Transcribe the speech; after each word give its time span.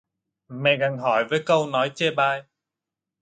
Mẹ 0.49 0.77
gặng 0.77 0.97
hỏi 0.97 1.25
với 1.29 1.43
câu 1.45 1.67
nói 1.67 1.91
chê 1.95 2.11
bai 2.11 2.43